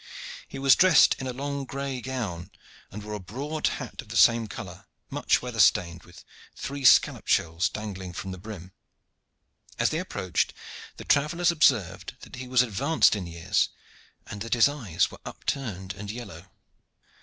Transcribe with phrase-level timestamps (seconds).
[0.47, 2.49] He was dressed in a long gray gown,
[2.89, 6.23] and wore a broad hat of the same color, much weather stained, with
[6.55, 8.71] three scallop shells dangling from the brim.
[9.77, 10.55] As they approached,
[10.97, 13.69] the travellers observed that he was advanced in years,
[14.25, 16.47] and that his eyes were upturned and yellow.